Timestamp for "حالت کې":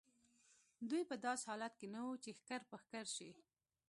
1.49-1.87